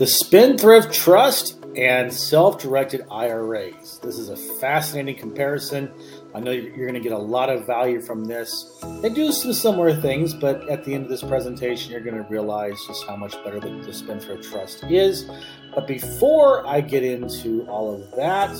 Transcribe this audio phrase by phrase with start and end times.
[0.00, 3.98] The Spendthrift Trust and self directed IRAs.
[4.02, 5.92] This is a fascinating comparison.
[6.34, 8.82] I know you're going to get a lot of value from this.
[9.02, 12.26] They do some similar things, but at the end of this presentation, you're going to
[12.30, 15.30] realize just how much better the, the Spendthrift Trust is.
[15.74, 18.56] But before I get into all of that,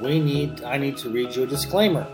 [0.00, 2.06] we need I need to read you a disclaimer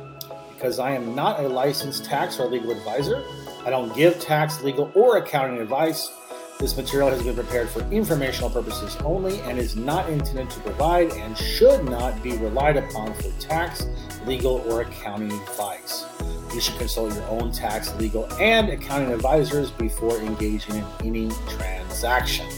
[0.54, 3.22] because I am not a licensed tax or legal advisor.
[3.64, 6.10] I don't give tax, legal, or accounting advice.
[6.58, 11.12] This material has been prepared for informational purposes only and is not intended to provide
[11.12, 13.86] and should not be relied upon for tax,
[14.26, 16.04] legal, or accounting advice.
[16.52, 22.48] You should consult your own tax, legal, and accounting advisors before engaging in any transaction.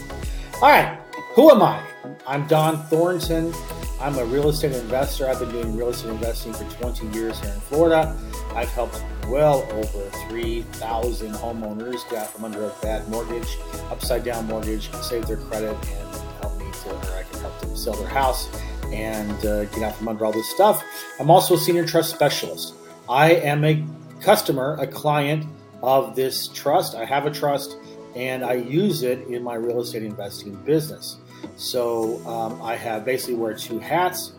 [0.55, 0.99] All right,
[1.35, 1.83] who am I?
[2.25, 3.53] I'm Don Thornton.
[3.99, 5.29] I'm a real estate investor.
[5.29, 8.17] I've been doing real estate investing for 20 years here in Florida.
[8.55, 13.57] I've helped well over 3,000 homeowners get out from under a bad mortgage,
[13.89, 17.75] upside down mortgage, save their credit, and help me to, or I can help them
[17.75, 18.49] sell their house
[18.91, 20.83] and uh, get out from under all this stuff.
[21.19, 22.73] I'm also a senior trust specialist.
[23.07, 23.85] I am a
[24.21, 25.45] customer, a client
[25.81, 26.95] of this trust.
[26.95, 27.77] I have a trust
[28.15, 31.17] and I use it in my real estate investing business.
[31.55, 34.33] So um, I have basically wear two hats.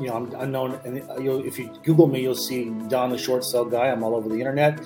[0.00, 0.98] You know, I'm unknown, and
[1.46, 3.88] if you Google me, you'll see Don the short sale guy.
[3.88, 4.80] I'm all over the internet.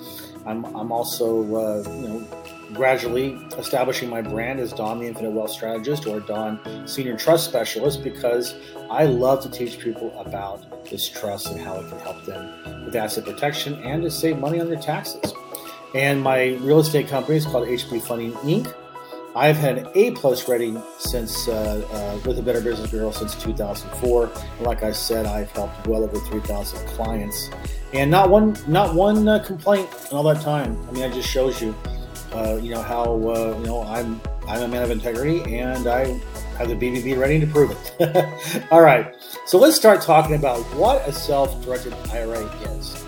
[0.45, 2.27] I'm, I'm also, uh, you know,
[2.73, 8.03] gradually establishing my brand as Don the Infinite Wealth Strategist or Don Senior Trust Specialist
[8.03, 8.55] because
[8.89, 12.95] I love to teach people about this trust and how it can help them with
[12.95, 15.33] asset protection and to save money on their taxes.
[15.93, 18.73] And my real estate company is called HB Funding Inc.
[19.35, 23.33] I've had an A plus rating since uh, uh, with the Better Business Bureau since
[23.41, 24.31] 2004.
[24.57, 27.49] And like I said, I've helped well over 3,000 clients,
[27.93, 30.77] and not one not one uh, complaint in all that time.
[30.87, 31.75] I mean, that just shows you,
[32.31, 36.19] uh, you know, how uh, you know I'm I'm a man of integrity, and I
[36.59, 38.67] have the BBB ready to prove it.
[38.71, 39.15] all right,
[39.47, 42.45] so let's start talking about what a self-directed IRA
[42.77, 43.03] is.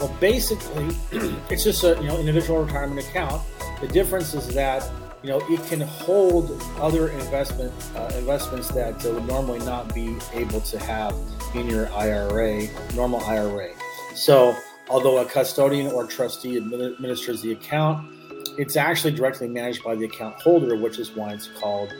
[0.00, 0.88] Well, basically,
[1.50, 3.42] it's just a you know individual retirement account.
[3.80, 4.90] The difference is that
[5.22, 10.16] you know, it can hold other investment uh, investments that uh, would normally not be
[10.32, 11.14] able to have
[11.54, 13.70] in your IRA, normal IRA.
[14.14, 14.56] So,
[14.88, 18.14] although a custodian or trustee administers the account,
[18.58, 21.92] it's actually directly managed by the account holder, which is why it's called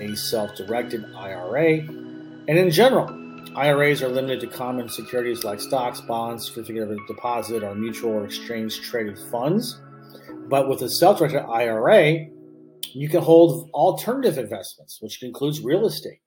[0.00, 1.78] a self-directed IRA.
[1.78, 3.08] And in general,
[3.56, 8.24] IRAs are limited to common securities like stocks, bonds, certificate of deposit, or mutual or
[8.26, 9.80] exchange traded funds.
[10.48, 12.26] But with a self-directed IRA,
[12.96, 16.20] you can hold alternative investments, which includes real estate,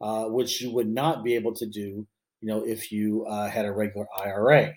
[0.00, 2.06] uh, which you would not be able to do,
[2.40, 4.72] you know, if you uh, had a regular IRA.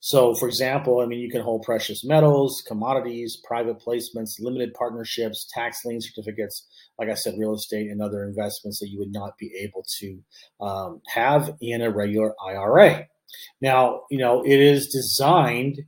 [0.00, 5.46] So, for example, I mean, you can hold precious metals, commodities, private placements, limited partnerships,
[5.52, 6.66] tax lien certificates,
[6.98, 10.18] like I said, real estate and other investments that you would not be able to
[10.60, 13.06] um, have in a regular IRA.
[13.60, 15.82] Now, you know, it is designed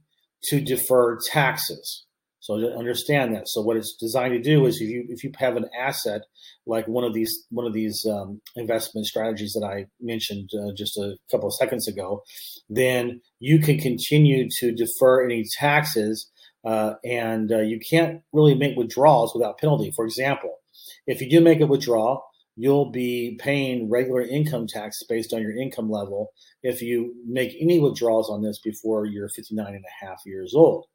[0.45, 2.05] to defer taxes.
[2.43, 3.49] So understand that.
[3.49, 6.23] So what it's designed to do is if you if you have an asset
[6.67, 10.99] like one of these one of these um, investment strategies that I mentioned uh, just
[10.99, 12.23] a couple of seconds ago,
[12.69, 16.33] then you can continue to defer any taxes,
[16.65, 19.93] uh, and uh, you can't really make withdrawals without penalty.
[19.95, 20.59] For example,
[21.07, 22.25] if you do make a withdrawal,
[22.57, 26.33] you'll be paying regular income tax based on your income level
[26.65, 30.87] if you make any withdrawals on this before you're 59 and a half years old.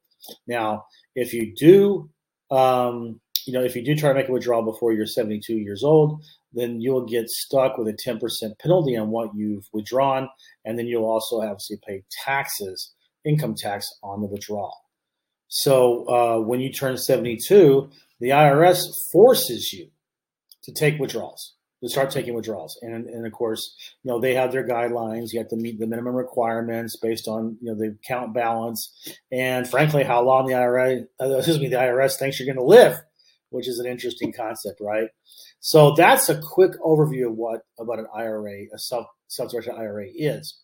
[0.46, 0.84] Now,
[1.14, 2.10] if you do,
[2.50, 5.82] um, you know, if you do try to make a withdrawal before you're 72 years
[5.82, 8.20] old, then you'll get stuck with a 10%
[8.58, 10.28] penalty on what you've withdrawn,
[10.64, 12.92] and then you'll also have to pay taxes,
[13.24, 14.76] income tax on the withdrawal.
[15.48, 17.90] So uh, when you turn 72,
[18.20, 19.88] the IRS forces you
[20.64, 22.78] to take withdrawals to start taking withdrawals.
[22.82, 25.32] And, and of course, you know, they have their guidelines.
[25.32, 29.68] You have to meet the minimum requirements based on, you know, the account balance and
[29.68, 32.98] frankly, how long the IRA, uh, excuse me, the IRS thinks you're going to live,
[33.50, 35.08] which is an interesting concept, right?
[35.60, 40.58] So that's a quick overview of what about an IRA, a self self-directed IRA is.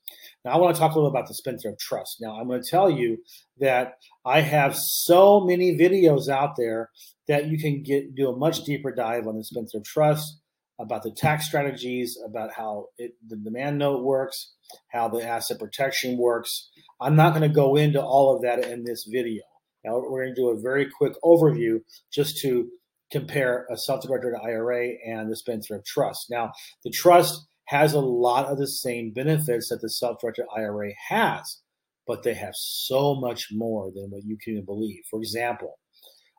[0.44, 2.16] Now I want to talk a little about the Spendthrift Trust.
[2.20, 3.19] Now I'm going to tell you
[3.61, 6.90] that I have so many videos out there
[7.28, 10.40] that you can get do a much deeper dive on the Spendthrift Trust
[10.79, 14.53] about the tax strategies, about how it, the demand note works,
[14.91, 16.71] how the asset protection works.
[17.00, 19.43] I'm not going to go into all of that in this video.
[19.85, 21.81] Now we're going to do a very quick overview
[22.12, 22.69] just to
[23.12, 26.26] compare a self-directed IRA and the spendthrift trust.
[26.31, 31.61] Now, the trust has a lot of the same benefits that the self-directed IRA has,
[32.06, 35.03] but they have so much more than what you can believe.
[35.11, 35.79] For example,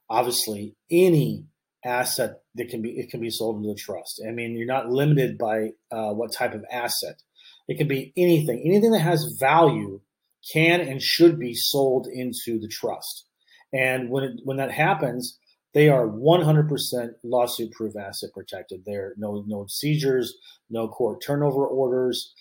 [0.10, 1.46] obviously, any
[1.86, 4.22] asset that can be it can be sold into the trust.
[4.28, 7.22] I mean, you're not limited by uh, what type of asset.
[7.68, 8.64] It can be anything.
[8.66, 10.02] Anything that has value
[10.52, 13.26] can and should be sold into the trust.
[13.74, 15.40] And when it, when that happens,
[15.74, 18.84] they are 100% lawsuit proof asset protected.
[18.86, 20.34] There no no seizures,
[20.70, 22.34] no court turnover orders.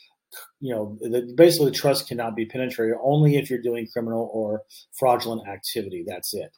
[0.60, 4.62] You know, the, basically the trust cannot be penetrated only if you're doing criminal or
[4.98, 6.04] fraudulent activity.
[6.06, 6.50] That's it.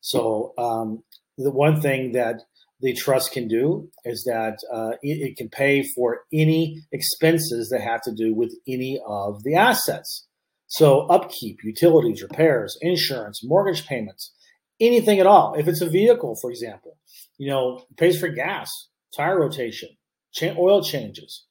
[0.00, 1.02] So um,
[1.36, 2.42] the one thing that
[2.80, 7.80] the trust can do is that uh, it, it, can pay for any expenses that
[7.80, 10.26] have to do with any of the assets.
[10.66, 14.34] So upkeep, utilities, repairs, insurance, mortgage payments,
[14.80, 15.54] anything at all.
[15.54, 16.98] If it's a vehicle, for example,
[17.38, 18.70] you know, pays for gas,
[19.16, 19.90] tire rotation,
[20.32, 21.44] cha- oil changes,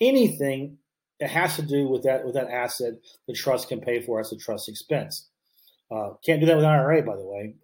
[0.00, 0.78] anything
[1.20, 2.94] that has to do with that with that asset,
[3.26, 5.27] the trust can pay for as a trust expense.
[5.90, 7.54] Uh, can't do that with IRA, by the way.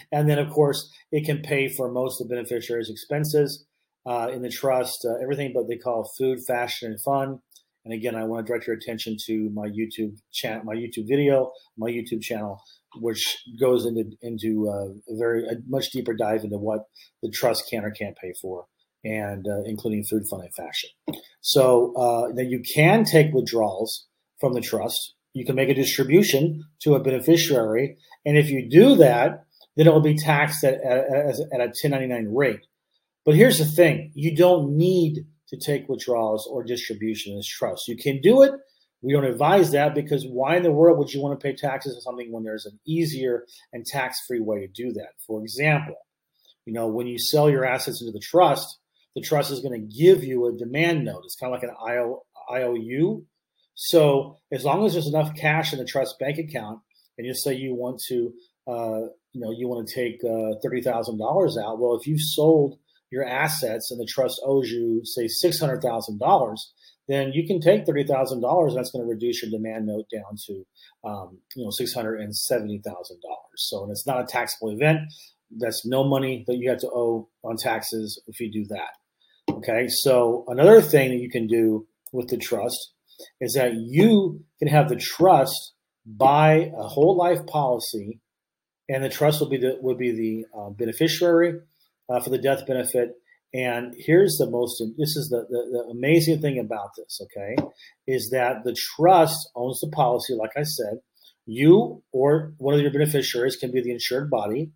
[0.12, 3.64] and then, of course, it can pay for most of the beneficiaries' expenses
[4.06, 7.40] uh, in the trust, uh, everything but they call food, fashion, and fun.
[7.84, 11.52] And again, I want to direct your attention to my YouTube channel, my YouTube video,
[11.78, 12.60] my YouTube channel,
[12.96, 16.84] which goes into into uh, a very a much deeper dive into what
[17.22, 18.66] the trust can or can't pay for,
[19.04, 20.90] and uh, including food, fun, and fashion.
[21.40, 24.06] So uh, then you can take withdrawals
[24.40, 27.96] from the trust you can make a distribution to a beneficiary.
[28.24, 29.44] And if you do that,
[29.76, 31.04] then it will be taxed at, at,
[31.52, 32.66] at a 1099 rate.
[33.24, 37.88] But here's the thing you don't need to take withdrawals or distribution in trust.
[37.88, 38.52] You can do it.
[39.02, 41.94] We don't advise that because why in the world would you want to pay taxes
[41.94, 45.12] on something when there's an easier and tax free way to do that?
[45.26, 45.96] For example,
[46.66, 48.78] you know, when you sell your assets into the trust,
[49.16, 51.22] the trust is going to give you a demand note.
[51.24, 52.22] It's kind of like an IO,
[52.52, 53.24] IOU
[53.82, 56.80] so as long as there's enough cash in the trust bank account,
[57.16, 58.30] and you say you want to,
[58.68, 61.80] uh, you know, you want to take uh, thirty thousand dollars out.
[61.80, 62.78] Well, if you've sold
[63.10, 66.74] your assets and the trust owes you, say, six hundred thousand dollars,
[67.08, 68.72] then you can take thirty thousand dollars.
[68.72, 70.66] And that's going to reduce your demand note down to,
[71.08, 73.56] um, you know, six hundred and seventy thousand dollars.
[73.56, 75.00] So, and it's not a taxable event.
[75.58, 79.54] That's no money that you have to owe on taxes if you do that.
[79.54, 79.88] Okay.
[79.88, 82.92] So another thing that you can do with the trust
[83.40, 85.74] is that you can have the trust
[86.06, 88.20] buy a whole life policy,
[88.88, 91.60] and the trust will be the will be the uh, beneficiary
[92.08, 93.10] uh, for the death benefit.
[93.52, 97.56] And here's the most this is the, the, the amazing thing about this, okay,
[98.06, 101.00] is that the trust owns the policy, like I said.
[101.46, 104.70] You or one of your beneficiaries can be the insured body.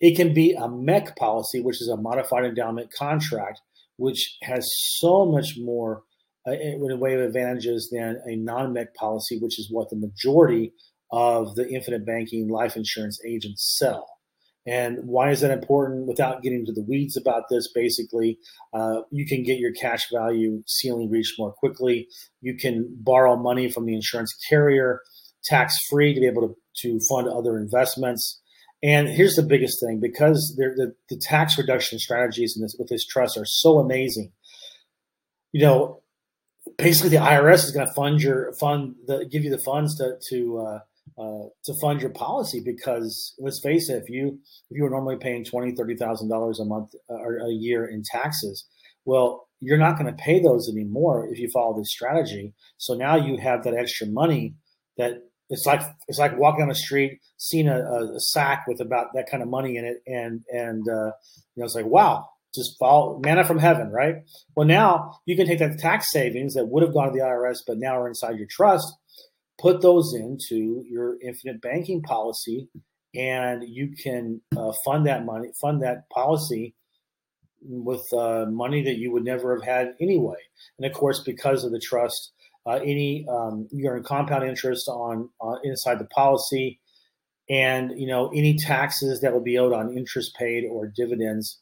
[0.00, 3.60] It can be a MEC policy, which is a modified endowment contract,
[3.96, 6.02] which has so much more
[6.46, 10.72] uh, in a way of advantages than a non-MEC policy, which is what the majority
[11.10, 14.06] of the infinite banking life insurance agents sell.
[14.66, 16.08] And why is that important?
[16.08, 18.38] Without getting into the weeds about this, basically,
[18.74, 22.08] uh, you can get your cash value ceiling reached more quickly.
[22.40, 25.00] You can borrow money from the insurance carrier
[25.44, 28.40] tax free to be able to, to fund other investments.
[28.82, 33.06] And here's the biggest thing because the, the tax reduction strategies in this, with this
[33.06, 34.32] trust are so amazing.
[35.52, 36.02] You know,
[36.78, 40.16] basically the IRS is going to fund your fund the give you the funds to
[40.30, 40.78] to uh,
[41.18, 44.38] uh, to fund your policy because let's face it, if you
[44.70, 47.86] if you were normally paying twenty thirty thousand dollars a month uh, or a year
[47.86, 48.66] in taxes,
[49.04, 52.52] well, you're not going to pay those anymore if you follow this strategy.
[52.76, 54.54] So now you have that extra money
[54.98, 59.08] that it's like it's like walking on the street, seeing a, a, sack with about
[59.14, 61.12] that kind of money in it, and and uh,
[61.54, 64.16] you know it's like wow, just fall manna from heaven, right?
[64.56, 67.60] Well, now you can take that tax savings that would have gone to the IRS,
[67.66, 68.92] but now are inside your trust,
[69.58, 72.68] put those into your infinite banking policy,
[73.14, 76.74] and you can uh, fund that money, fund that policy
[77.62, 80.36] with uh, money that you would never have had anyway.
[80.78, 82.32] And of course, because of the trust,
[82.66, 86.80] uh, any um, you earn compound interest on uh, inside the policy,
[87.48, 91.60] and you know any taxes that will be owed on interest paid or dividends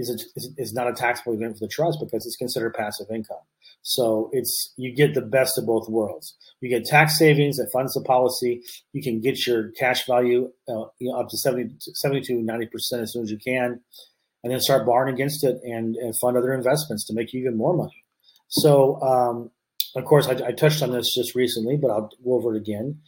[0.00, 3.38] is, a, is not a taxable event for the trust because it's considered passive income.
[3.82, 6.36] So it's you get the best of both worlds.
[6.60, 8.62] You get tax savings that funds the policy.
[8.92, 12.66] You can get your cash value uh, you know, up to 70, 72, 90%
[13.00, 13.80] as soon as you can,
[14.42, 17.56] and then start borrowing against it and, and fund other investments to make you even
[17.56, 18.04] more money.
[18.48, 19.50] So, um,
[19.96, 23.00] of course, I, I, touched on this just recently, but I'll go over it again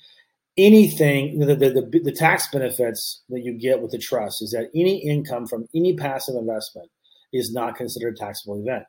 [0.59, 4.69] anything the, the, the, the, tax benefits that you get with the trust is that
[4.75, 6.91] any income from any passive investment
[7.33, 8.85] is not considered a taxable event.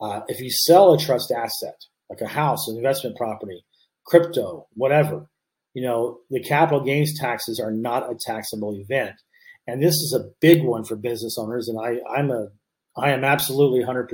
[0.00, 1.76] Uh, if you sell a trust asset,
[2.08, 3.64] like a house, an investment property,
[4.06, 5.28] crypto, whatever,
[5.74, 9.14] you know, the capital gains taxes are not a taxable event.
[9.66, 11.68] And this is a big one for business owners.
[11.68, 12.48] And I, I'm a,
[12.96, 14.08] I am absolutely 100%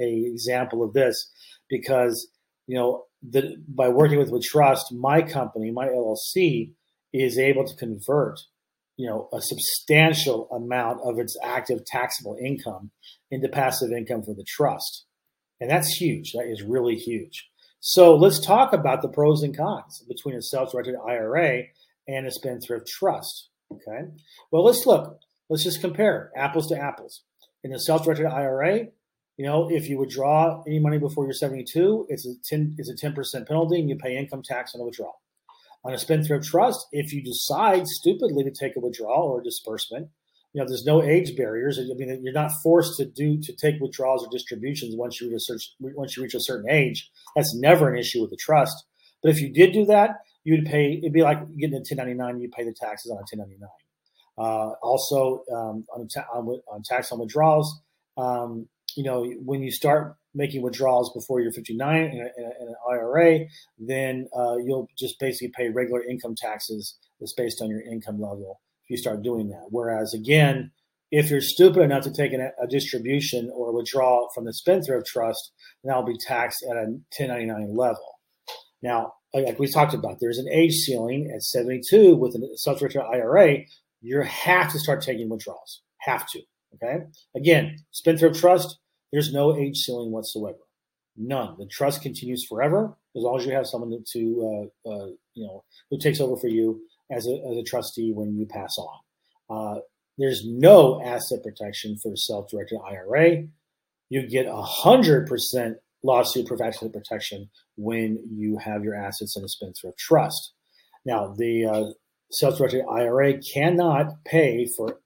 [0.00, 1.28] a example of this
[1.68, 2.28] because,
[2.68, 6.72] you know, the, by working with Trust, my company, my LLC,
[7.12, 8.38] is able to convert,
[8.96, 12.90] you know, a substantial amount of its active taxable income
[13.30, 15.06] into passive income for the trust.
[15.60, 16.32] And that's huge.
[16.32, 17.48] That is really huge.
[17.80, 21.62] So let's talk about the pros and cons between a self-directed IRA
[22.06, 23.48] and a spendthrift trust.
[23.72, 24.08] Okay.
[24.50, 25.18] Well, let's look.
[25.48, 27.22] Let's just compare apples to apples.
[27.64, 28.88] In a self-directed IRA,
[29.38, 32.94] you know, if you withdraw any money before you're 72, it's a 10 it's a
[32.94, 35.22] 10% penalty and you pay income tax on the withdrawal.
[35.84, 40.08] On a spendthrift trust, if you decide stupidly to take a withdrawal or a disbursement,
[40.52, 41.78] you know, there's no age barriers.
[41.78, 45.36] I mean, you're not forced to do to take withdrawals or distributions once you reach
[45.36, 47.08] a certain, once you reach a certain age.
[47.36, 48.86] That's never an issue with the trust.
[49.22, 50.94] But if you did do that, you would pay.
[50.94, 52.40] It'd be like getting a 1099.
[52.40, 53.68] You pay the taxes on a 1099.
[54.36, 57.80] Uh, also, um, on, ta- on, on, tax on withdrawals,
[58.16, 58.68] um,
[58.98, 63.46] you know, when you start making withdrawals before you're 59 in, a, in, an IRA,
[63.78, 68.60] then uh, you'll just basically pay regular income taxes that's based on your income level
[68.82, 69.66] if you start doing that.
[69.70, 70.72] Whereas, again,
[71.12, 75.52] if you're stupid enough to take an, a distribution or withdrawal from the spendthrift trust,
[75.84, 76.86] then that'll be taxed at a
[77.16, 78.18] 1099 level.
[78.82, 83.58] Now, like we talked about, there's an age ceiling at 72 with a self-directed IRA.
[84.00, 85.82] You have to start taking withdrawals.
[85.98, 86.40] Have to.
[86.74, 87.04] Okay.
[87.36, 88.76] Again, spendthrift trust.
[89.12, 90.58] There's no age ceiling whatsoever.
[91.16, 91.56] None.
[91.58, 95.64] The trust continues forever as long as you have someone to, uh, uh, you know,
[95.90, 98.98] who takes over for you as a, as a trustee when you pass on.
[99.50, 99.80] Uh,
[100.18, 103.44] there's no asset protection for self-directed IRA.
[104.10, 109.48] You get a hundred percent lawsuit professional protection when you have your assets in a
[109.48, 110.52] spendthrift trust.
[111.04, 111.84] Now, the uh,
[112.30, 115.00] self-directed IRA cannot pay for,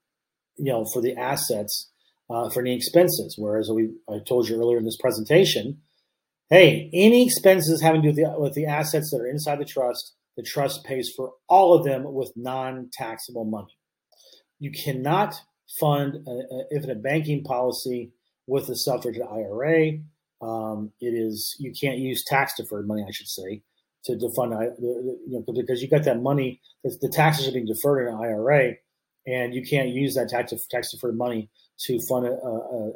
[0.57, 1.91] you know, for the assets
[2.33, 3.37] uh, for any expenses.
[3.39, 5.79] Whereas we, I told you earlier in this presentation,
[6.51, 9.65] hey, any expenses having to do with the, with the assets that are inside the
[9.65, 13.77] trust, the trust pays for all of them with non-taxable money.
[14.59, 15.35] You cannot
[15.79, 18.13] fund a, if a banking policy
[18.47, 19.99] with a self-directed IRA
[20.43, 23.63] um, it is you can't use tax deferred money, I should say,
[24.05, 26.61] to, to fund you know, because you got that money.
[26.83, 28.73] The taxes are being deferred in an IRA,
[29.27, 31.49] and you can't use that tax tax deferred money
[31.87, 32.93] to fund a, a,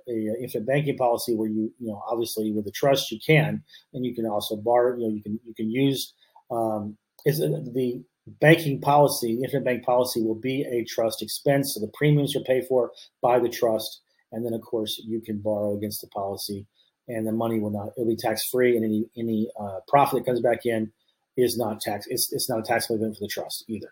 [0.54, 3.62] a, banking policy where you you know obviously with a trust you can,
[3.92, 4.96] and you can also borrow.
[4.96, 6.12] You know you can you can use
[6.50, 8.02] um, is the
[8.40, 12.40] banking policy, the infinite bank policy will be a trust expense, so the premiums are
[12.40, 14.00] paid for by the trust,
[14.32, 16.66] and then of course you can borrow against the policy
[17.08, 20.26] and the money will not it'll be tax free and any any uh, profit that
[20.26, 20.90] comes back in
[21.36, 23.90] is not tax it's, it's not a taxable event for the trust either.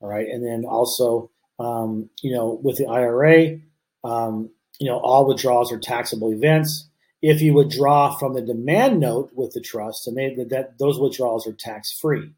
[0.00, 0.28] All right.
[0.28, 3.58] And then also um, you know with the ira
[4.04, 6.88] um, you know all withdrawals are taxable events.
[7.20, 11.46] If you withdraw from the demand note with the trust and they that those withdrawals
[11.46, 12.32] are tax free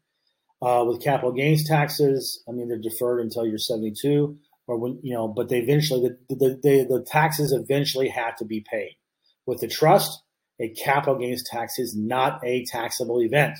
[0.61, 4.37] uh, with capital gains taxes i mean they're deferred until you're 72
[4.71, 8.45] or when you know but they eventually the, the, the, the taxes eventually have to
[8.45, 8.95] be paid.
[9.45, 10.21] With the trust,
[10.59, 13.57] a capital gains tax is not a taxable event,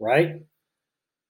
[0.00, 0.36] right?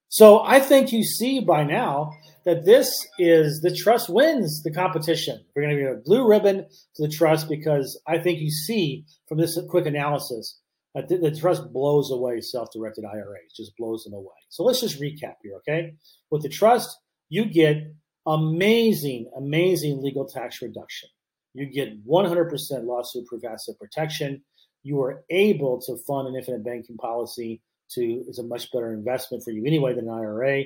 [0.09, 2.13] So I think you see by now
[2.45, 5.45] that this is the trust wins the competition.
[5.55, 9.05] We're going to give a blue ribbon to the trust because I think you see
[9.29, 10.59] from this quick analysis
[10.95, 14.37] that the, the trust blows away self-directed IRAs, just blows them away.
[14.49, 15.95] So let's just recap here, okay?
[16.31, 16.97] With the trust,
[17.29, 17.93] you get
[18.27, 21.09] amazing, amazing legal tax reduction.
[21.53, 24.43] You get 100% lawsuit proof asset protection.
[24.85, 29.43] You are able to fund an infinite banking policy to is a much better investment
[29.43, 30.64] for you anyway than an IRA,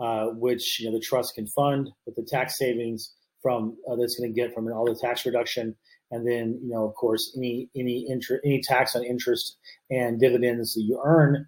[0.00, 4.18] uh, which you know the trust can fund with the tax savings from uh, that's
[4.18, 5.74] going to get from all the tax reduction,
[6.10, 9.56] and then you know of course any any interest any tax on interest
[9.90, 11.46] and dividends that you earn,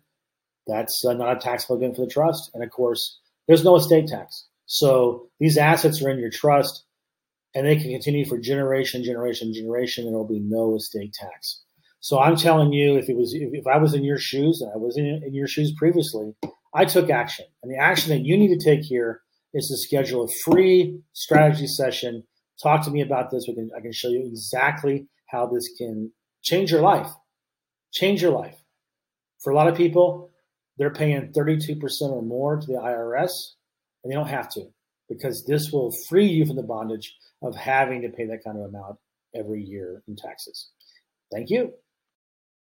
[0.66, 4.06] that's uh, not a taxable event for the trust, and of course there's no estate
[4.06, 4.46] tax.
[4.66, 6.84] So these assets are in your trust
[7.54, 11.62] and they can continue for generation, generation, generation, there will be no estate tax.
[12.00, 14.76] So I'm telling you, if it was, if, I was in your shoes, and I
[14.76, 16.35] was in, in your shoes previously,
[16.75, 17.47] I took action.
[17.62, 21.67] And the action that you need to take here is to schedule a free strategy
[21.67, 22.25] session.
[22.62, 23.47] Talk to me about this.
[23.49, 26.12] We can, I can show you exactly how this can
[26.43, 27.11] change your life.
[27.93, 28.57] Change your life.
[29.43, 30.31] For a lot of people,
[30.76, 33.55] they're paying 32% or more to the IRS,
[34.02, 34.67] and they don't have to
[35.09, 38.64] because this will free you from the bondage of having to pay that kind of
[38.64, 38.99] amount
[39.35, 40.71] every year in taxes.
[41.33, 41.73] Thank you.